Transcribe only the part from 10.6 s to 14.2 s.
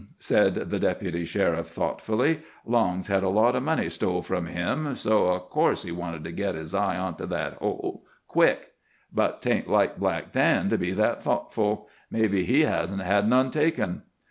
to be that thoughtful. Maybe he hasn't had none taken."